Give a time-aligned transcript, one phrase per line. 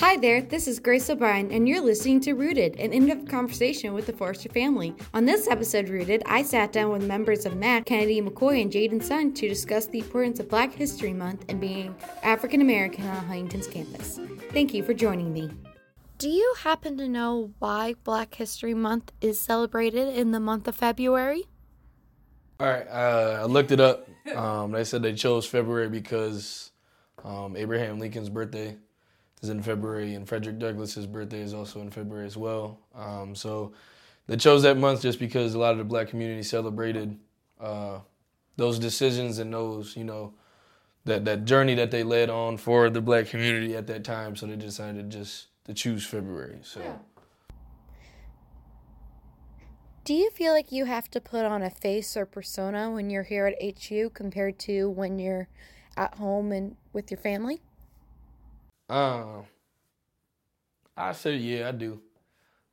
[0.00, 3.92] Hi there, this is Grace O'Brien, and you're listening to Rooted, an in depth conversation
[3.92, 4.94] with the Forester family.
[5.12, 9.02] On this episode, Rooted, I sat down with members of MAC, Kennedi McCoy, and Jaden
[9.02, 13.66] Sun to discuss the importance of Black History Month and being African American on Huntington's
[13.66, 14.18] campus.
[14.52, 15.50] Thank you for joining me.
[16.16, 20.76] Do you happen to know why Black History Month is celebrated in the month of
[20.76, 21.42] February?
[22.58, 24.08] All right, uh, I looked it up.
[24.34, 26.72] Um, they said they chose February because
[27.22, 28.78] um, Abraham Lincoln's birthday
[29.42, 32.80] is in February, and Frederick Douglass's birthday is also in February as well.
[32.94, 33.72] Um, so
[34.26, 37.18] they chose that month just because a lot of the black community celebrated
[37.60, 38.00] uh,
[38.56, 40.34] those decisions and those, you know,
[41.04, 44.36] that, that journey that they led on for the black community at that time.
[44.36, 46.58] So they decided to just to choose February.
[46.62, 46.80] So.
[46.80, 46.96] Yeah.
[50.04, 53.22] Do you feel like you have to put on a face or persona when you're
[53.22, 55.48] here at HU compared to when you're
[55.96, 57.60] at home and with your family?
[58.90, 59.44] Um,
[60.96, 62.00] I say yeah, I do.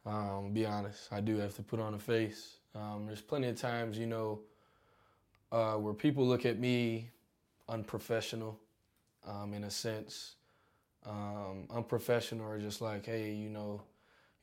[0.03, 2.57] Um, be honest, I do have to put on a face.
[2.73, 4.39] Um, there's plenty of times, you know,
[5.51, 7.11] uh, where people look at me
[7.69, 8.59] unprofessional,
[9.27, 10.35] um, in a sense,
[11.05, 13.81] um, unprofessional or just like, hey, you know,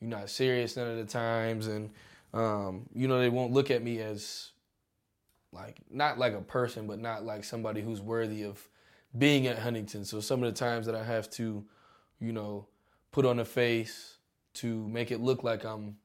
[0.00, 1.90] you're not serious none of the times, and
[2.32, 4.50] um, you know, they won't look at me as
[5.52, 8.68] like not like a person, but not like somebody who's worthy of
[9.16, 10.04] being at Huntington.
[10.04, 11.64] So some of the times that I have to,
[12.20, 12.66] you know,
[13.12, 14.18] put on a face
[14.54, 15.96] to make it look like I'm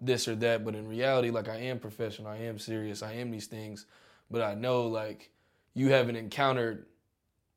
[0.00, 3.30] this or that, but in reality, like I am professional, I am serious, I am
[3.30, 3.86] these things,
[4.30, 5.30] but I know like
[5.74, 6.86] you haven't encountered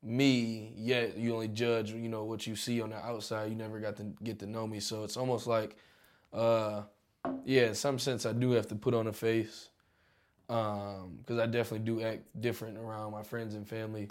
[0.04, 1.18] me yet.
[1.18, 3.50] You only judge, you know, what you see on the outside.
[3.50, 5.76] You never got to get to know me, so it's almost like,
[6.32, 6.84] uh,
[7.44, 9.70] yeah, in some sense, I do have to put on a face
[10.48, 14.08] because um, I definitely do act different around my friends and family.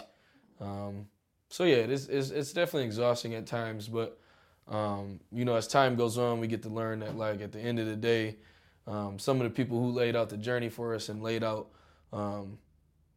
[0.59, 1.07] Um,
[1.49, 4.19] so yeah, it's, it's, it's definitely exhausting at times, but
[4.67, 7.59] um, you know, as time goes on, we get to learn that like at the
[7.59, 8.37] end of the day,
[8.87, 11.67] um, some of the people who laid out the journey for us and laid out,
[12.13, 12.57] um,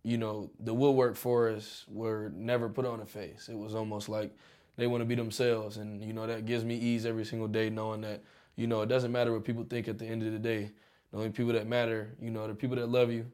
[0.03, 3.49] you know, the woodwork for us were never put on a face.
[3.49, 4.35] It was almost like
[4.77, 7.69] they want to be themselves, and you know that gives me ease every single day
[7.69, 8.23] knowing that
[8.57, 10.71] you know it doesn't matter what people think at the end of the day.
[11.11, 13.27] The only people that matter, you know, the people that love you.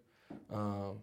[0.53, 0.99] Um,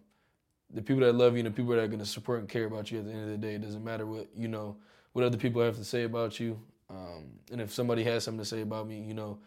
[0.72, 2.64] the people that love you and the people that are going to support and care
[2.64, 3.54] about you at the end of the day.
[3.54, 4.76] It doesn't matter what you know,
[5.12, 6.58] what other people have to say about you.
[6.88, 9.38] Um, and if somebody has something to say about me, you know,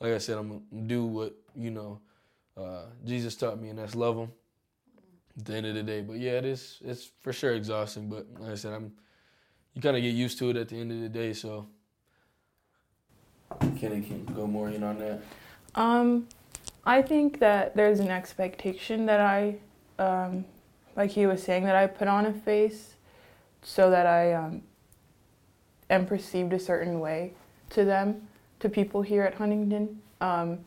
[0.00, 2.00] like I said, I'm gonna do what you know
[2.56, 4.32] uh, Jesus taught me, and that's love them.
[5.38, 6.78] At the end of the day, but yeah, it is.
[6.84, 8.92] It's for sure exhausting, but like I said, I'm.
[9.74, 11.66] You kind of get used to it at the end of the day, so.
[13.78, 15.22] Kenny can go more in on that.
[15.74, 16.28] Um,
[16.84, 19.56] I think that there's an expectation that I
[19.98, 20.44] um,
[20.96, 22.94] like he was saying, that I put on a face
[23.62, 24.62] so that I um,
[25.90, 27.32] am perceived a certain way
[27.70, 28.28] to them,
[28.60, 30.00] to people here at Huntington.
[30.20, 30.60] Um,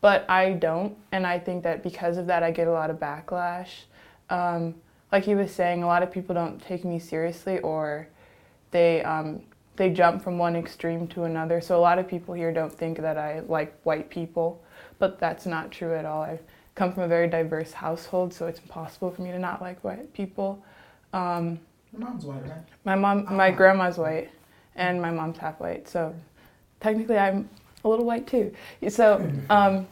[0.00, 2.98] but I don't, and I think that because of that, I get a lot of
[2.98, 3.84] backlash.
[4.30, 4.74] Um,
[5.12, 8.08] like he was saying, a lot of people don't take me seriously, or
[8.70, 9.42] they um,
[9.76, 11.60] they jump from one extreme to another.
[11.60, 14.62] So a lot of people here don't think that I like white people,
[14.98, 16.22] but that's not true at all.
[16.22, 16.38] I,
[16.74, 20.12] come from a very diverse household, so it's impossible for me to not like white
[20.12, 20.64] people.
[21.12, 21.58] Um,
[21.92, 22.64] Your mom's white, right?
[22.84, 23.34] My mom, oh.
[23.34, 24.30] my grandma's white,
[24.76, 25.88] and my mom's half white.
[25.88, 26.14] So
[26.80, 27.48] technically, I'm
[27.84, 28.52] a little white too.
[28.88, 29.86] So um,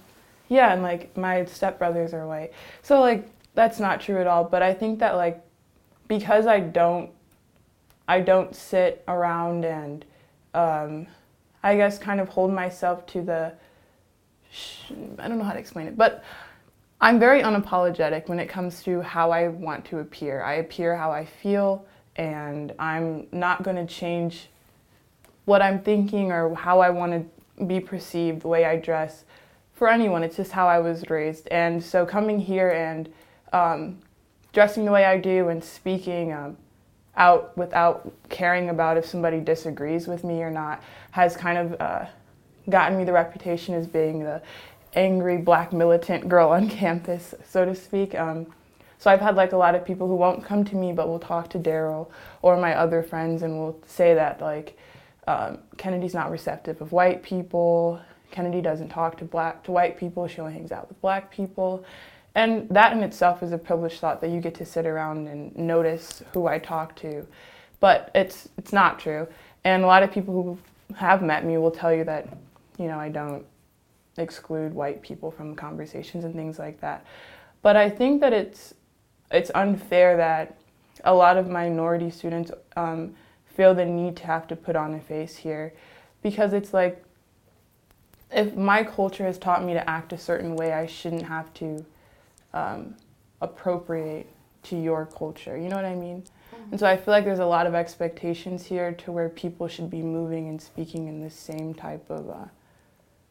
[0.49, 2.53] yeah, and like my stepbrothers are white.
[2.83, 4.45] So like that's not true at all.
[4.45, 5.45] But I think that like
[6.07, 7.11] because I don't,
[8.07, 10.05] I don't sit around and
[10.55, 11.07] um,
[11.63, 13.53] I guess kind of hold myself to the.
[15.19, 16.25] I don't know how to explain it, but
[17.01, 20.43] I'm very unapologetic when it comes to how I want to appear.
[20.43, 21.87] I appear how I feel,
[22.17, 24.49] and I'm not going to change
[25.45, 29.25] what I'm thinking or how I want to be perceived, the way I dress
[29.75, 30.25] for anyone.
[30.25, 31.47] It's just how I was raised.
[31.49, 33.09] And so coming here and
[33.53, 33.99] um,
[34.53, 36.57] dressing the way I do and speaking um,
[37.17, 40.83] out without caring about if somebody disagrees with me or not
[41.13, 42.07] has kind of uh,
[42.69, 44.43] gotten me the reputation as being the
[44.95, 48.15] angry black militant girl on campus, so to speak.
[48.15, 48.47] Um,
[48.99, 51.21] so I've had like a lot of people who won't come to me but will
[51.21, 52.09] talk to Daryl
[52.43, 54.77] or my other friends and will say that like
[55.29, 58.01] um, Kennedi's not receptive of white people.
[58.31, 60.27] Kennedi doesn't talk to black to white people.
[60.27, 61.85] She only hangs out with black people.
[62.35, 65.57] And that in itself is a privileged thought that you get to sit around and
[65.57, 67.27] notice who I talk to.
[67.81, 69.29] But it's it's not true.
[69.65, 72.29] And a lot of people who have met me will tell you that,
[72.79, 73.45] you know, I don't
[74.21, 77.05] exclude white people from conversations and things like that.
[77.63, 78.75] But I think that it's
[79.31, 80.59] it's unfair that
[81.05, 85.01] a lot of minority students um, feel the need to have to put on a
[85.01, 85.73] face here.
[86.23, 87.03] because it's like
[88.31, 91.85] if my culture has taught me to act a certain way, I shouldn't have to
[92.53, 92.95] um,
[93.41, 94.29] appropriate
[94.65, 95.57] to your culture.
[95.57, 96.23] You know what I mean?
[96.23, 96.71] Mm-hmm.
[96.73, 99.91] And so I feel like there's a lot of expectations here to where people should
[99.91, 102.45] be moving and speaking in the same type of uh,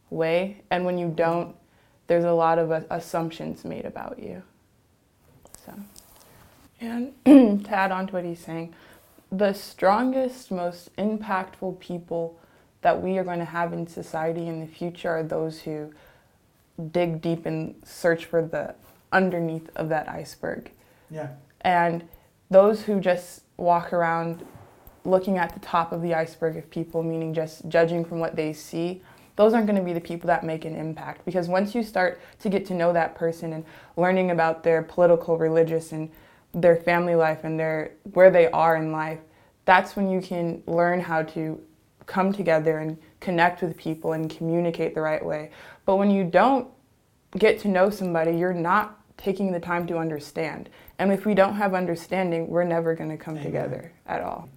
[0.09, 0.62] way.
[0.71, 1.56] And when you don't,
[2.07, 4.42] there's a lot of assumptions made about you.
[5.65, 5.74] So,
[6.80, 7.13] and
[7.65, 8.74] to add on to what he's saying,
[9.31, 12.39] the strongest, most impactful people
[12.81, 15.92] that we are going to have in society in the future are those who
[16.92, 18.75] dig deep and search for the
[19.12, 20.71] underneath of that iceberg.
[21.10, 21.30] Yeah.
[21.62, 22.07] And
[22.50, 24.45] those who just walk around
[25.03, 28.53] looking at the top of the iceberg of people, meaning just judging from what they
[28.53, 29.01] see,
[29.38, 31.24] those aren't going to be the people that make an impact.
[31.24, 33.63] Because once you start to get to know that person and
[33.95, 36.10] learning about their political, religious, and
[36.54, 39.19] their family life and their where they are in life,
[39.66, 41.62] that's when you can learn how to
[42.07, 45.51] come together and connect with people and communicate the right way.
[45.86, 46.68] But when you don't
[47.38, 50.69] get to know somebody, you're not taking the time to understand.
[51.00, 53.45] And if we don't have understanding, we're never going to come Amen.
[53.45, 54.50] together at all.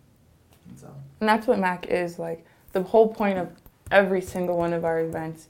[0.77, 0.89] So.
[1.21, 2.47] And that's what MAC is like.
[2.73, 3.51] The whole point of
[3.91, 5.49] every single one of our events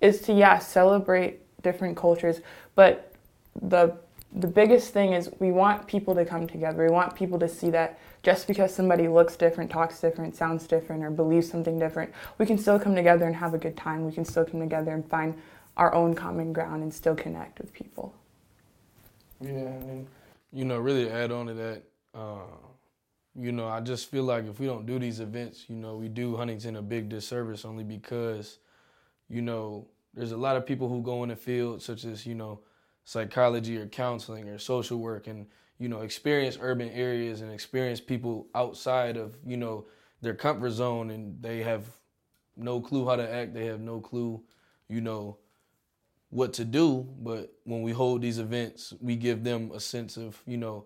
[0.00, 2.40] is to yeah celebrate different cultures,
[2.74, 3.12] but
[3.60, 3.96] the
[4.34, 6.84] the biggest thing is we want people to come together.
[6.84, 11.02] We want people to see that just because somebody looks different, talks different, sounds different,
[11.02, 14.06] or believes something different, we can still come together and have a good time.
[14.06, 15.34] We can still come together and find
[15.76, 18.14] our own common ground and still connect with people.
[19.40, 20.06] Yeah, and
[20.52, 21.82] you know, really add on to that,
[22.14, 22.44] uh,
[23.38, 26.08] you know, I just feel like if we don't do these events, you know, we
[26.08, 28.58] do Huntington a big disservice only because,
[29.28, 32.34] you know, there's a lot of people who go in the field, such as, you
[32.34, 32.60] know,
[33.04, 35.46] psychology or counseling or social work, and
[35.78, 39.84] you know, experience urban areas and experience people outside of, you know,
[40.20, 41.84] their comfort zone and they have
[42.56, 44.40] no clue how to act, they have no clue,
[44.88, 45.36] you know,
[46.30, 47.04] what to do.
[47.18, 50.84] But when we hold these events, we give them a sense of, you know,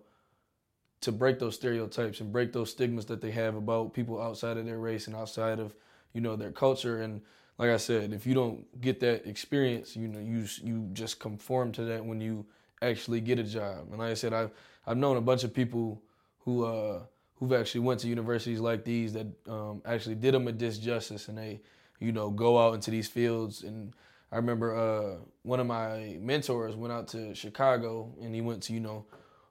[1.01, 4.65] to break those stereotypes and break those stigmas that they have about people outside of
[4.65, 5.75] their race and outside of,
[6.13, 7.01] you know, their culture.
[7.01, 7.21] And
[7.57, 11.71] like I said, if you don't get that experience, you know, you you just conform
[11.73, 12.45] to that when you
[12.81, 13.87] actually get a job.
[13.89, 14.51] And like I said, I've
[14.85, 16.01] I've known a bunch of people
[16.39, 17.01] who uh,
[17.35, 21.37] who've actually went to universities like these that um, actually did them a disjustice, and
[21.37, 21.61] they
[21.99, 23.63] you know go out into these fields.
[23.63, 23.93] And
[24.31, 28.73] I remember uh, one of my mentors went out to Chicago, and he went to
[28.73, 29.05] you know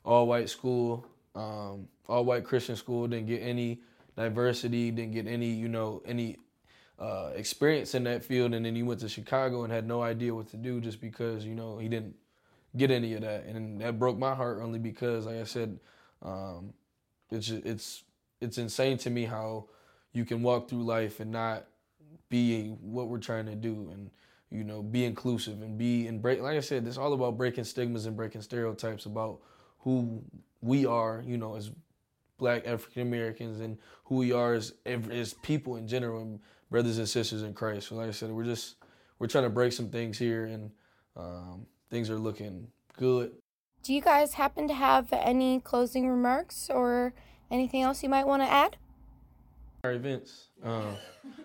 [0.04, 3.80] all white school, um, all white Christian school, didn't get any
[4.16, 6.38] diversity, didn't get any you know any
[6.98, 10.34] uh, experience in that field, and then he went to Chicago and had no idea
[10.34, 12.14] what to do just because you know he didn't
[12.76, 15.78] get any of that, and that broke my heart only because, like I said,
[16.22, 16.72] um,
[17.30, 18.04] it's it's
[18.40, 19.66] it's insane to me how
[20.12, 21.66] you can walk through life and not
[22.28, 24.10] be what we're trying to do, and
[24.50, 26.40] you know, be inclusive and be and break.
[26.40, 29.40] Like I said, it's all about breaking stigmas and breaking stereotypes about
[29.80, 30.22] who
[30.60, 31.70] we are, you know, as
[32.38, 37.08] Black African Americans and who we are as as people in general, and brothers and
[37.08, 37.88] sisters in Christ.
[37.88, 38.76] So, like I said, we're just
[39.18, 40.70] we're trying to break some things here and.
[41.16, 43.32] Um, things are looking good.
[43.82, 47.14] Do you guys happen to have any closing remarks or
[47.50, 48.76] anything else you might want to add?
[49.84, 50.96] Our events, uh,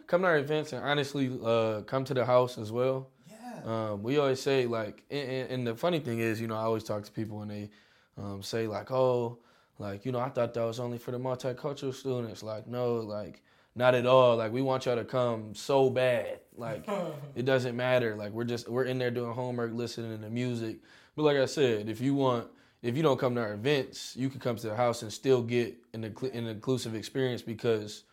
[0.07, 3.09] come to our events and honestly uh, come to the house as well.
[3.29, 3.91] Yeah.
[3.91, 6.83] Um, we always say like, and, and, the funny thing is, you know, I always
[6.83, 7.69] talk to people and they
[8.17, 9.39] um, say like, oh,
[9.79, 12.43] like you know, I thought that was only for the multicultural students.
[12.43, 13.41] Like, no, like
[13.75, 14.37] not at all.
[14.37, 16.39] Like we want y'all to come so bad.
[16.55, 16.87] Like
[17.35, 18.15] it doesn't matter.
[18.15, 20.79] Like we're just we're in there doing homework, listening to music.
[21.15, 22.47] But like I said, if you want,
[22.81, 25.41] if you don't come to our events, you can come to the house and still
[25.41, 28.03] get an, an inclusive experience because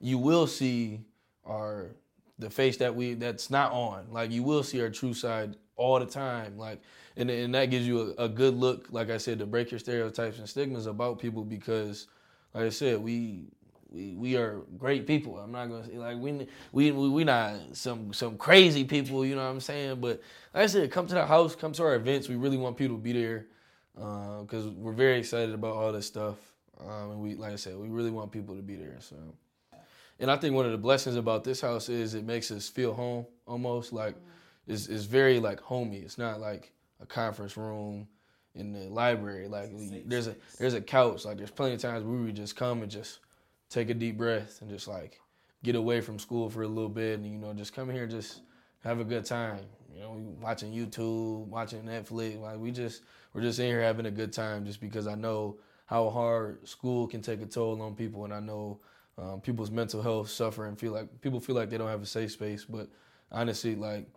[0.00, 1.00] you will see
[1.44, 1.92] our
[2.38, 4.06] the face that we that's not on.
[4.10, 6.58] Like you will see our true side all the time.
[6.58, 6.80] Like
[7.16, 8.88] and and that gives you a, a good look.
[8.90, 12.08] Like I said, to break your stereotypes and stigmas about people because,
[12.54, 13.44] like I said, we
[13.88, 15.38] we, we are great people.
[15.38, 19.24] I'm not gonna say like we we we not some some crazy people.
[19.24, 20.00] You know what I'm saying?
[20.00, 20.20] But
[20.52, 22.28] like I said, come to the house, come to our events.
[22.28, 23.46] We really want people to be there
[23.94, 26.36] because uh, we're very excited about all this stuff.
[26.78, 28.98] Um, and we like I said, we really want people to be there.
[29.00, 29.16] So,
[30.18, 32.92] and I think one of the blessings about this house is it makes us feel
[32.92, 34.30] home almost like mm-hmm.
[34.66, 35.98] It's it's very like homey.
[35.98, 38.08] It's not like a conference room
[38.54, 39.48] in the library.
[39.48, 41.24] Like we, there's a there's a couch.
[41.24, 43.20] Like there's plenty of times we would just come and just
[43.68, 45.20] take a deep breath and just like
[45.62, 48.10] get away from school for a little bit and you know just come here and
[48.10, 48.42] just
[48.82, 49.60] have a good time.
[49.94, 52.40] You know, watching YouTube, watching Netflix.
[52.40, 53.02] Like we just
[53.34, 57.06] we're just in here having a good time just because I know how hard school
[57.06, 58.80] can take a toll on people and I know
[59.18, 62.06] um, people's mental health suffer and feel like people feel like they don't have a
[62.06, 62.64] safe space.
[62.64, 62.88] But
[63.30, 64.08] honestly, like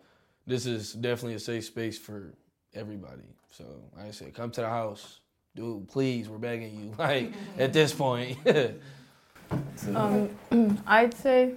[0.46, 2.34] this is definitely a safe space for
[2.74, 3.22] everybody.
[3.50, 3.64] So
[3.96, 5.20] like I said, come to the house,
[5.54, 5.88] dude.
[5.88, 6.92] Please, we're begging you.
[6.98, 8.38] Like at this point.
[9.94, 10.30] um,
[10.86, 11.54] I'd say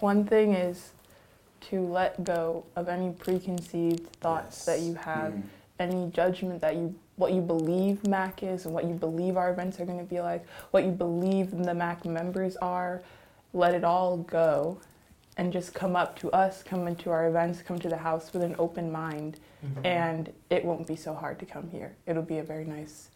[0.00, 0.92] one thing is
[1.70, 4.66] to let go of any preconceived thoughts yes.
[4.66, 5.42] that you have, mm.
[5.78, 9.80] any judgment that you what you believe MAC is and what you believe our events
[9.80, 13.02] are going to be like, what you believe the MAC members are.
[13.52, 14.78] Let it all go
[15.38, 18.42] and just come up to us, come into our events, come to the house with
[18.42, 19.86] an open mind, mm-hmm.
[19.86, 21.96] and it won't be so hard to come here.
[22.06, 23.10] It'll be a very nice,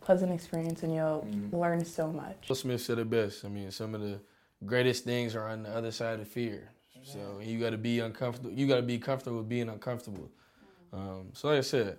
[0.00, 1.54] pleasant experience, and you'll mm-hmm.
[1.56, 2.48] learn so much.
[2.48, 3.44] Will Smith said it best.
[3.44, 4.20] I mean, some of the
[4.64, 6.70] greatest things are on the other side of fear.
[7.02, 8.50] So you got to be uncomfortable.
[8.52, 10.30] You got to be comfortable with being uncomfortable.
[10.92, 11.98] Um, so like I said,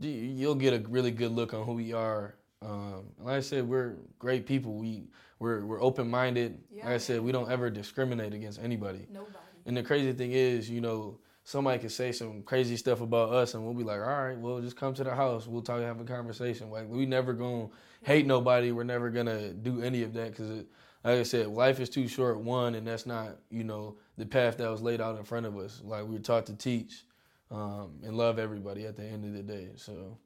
[0.00, 2.34] you'll get a really good look on who we are.
[2.62, 4.74] Um, like I said, we're great people.
[4.74, 6.58] We we're we're open minded.
[6.70, 6.86] Yeah.
[6.86, 9.06] Like I said, we don't ever discriminate against anybody.
[9.10, 9.34] Nobody.
[9.66, 13.54] And the crazy thing is, you know, somebody could say some crazy stuff about us,
[13.54, 15.46] and we'll be like, all right, well, just come to the house.
[15.46, 16.70] We'll talk, have a conversation.
[16.70, 17.68] Like we never gonna
[18.02, 18.72] hate nobody.
[18.72, 20.64] We're never gonna do any of that because,
[21.04, 22.40] like I said, life is too short.
[22.40, 25.56] One, and that's not you know the path that was laid out in front of
[25.56, 25.80] us.
[25.84, 27.04] Like we were taught to teach
[27.52, 29.70] um, and love everybody at the end of the day.
[29.76, 30.18] So.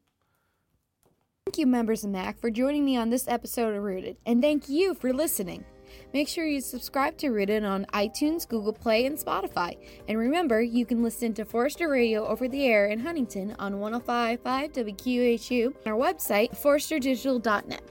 [1.53, 4.71] Thank you, members of MAC, for joining me on this episode of Rooted, and thank
[4.71, 5.67] you for listening.
[6.15, 9.77] Make sure you subscribe to Rooted on iTunes, Google Play, and Spotify.
[10.09, 14.41] And remember, you can listen to Forester Radio over the air in Huntington on 105.5
[14.73, 17.83] WQHU on our website, foresterdigital.net.